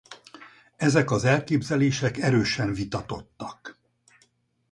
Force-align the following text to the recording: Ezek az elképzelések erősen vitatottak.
Ezek 0.75 1.11
az 1.11 1.23
elképzelések 1.23 2.17
erősen 2.17 2.73
vitatottak. 2.73 3.77